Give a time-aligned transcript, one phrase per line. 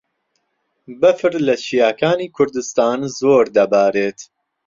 [1.01, 4.19] بەفر لە چیاکانی کوردستان زۆر دەبارێت.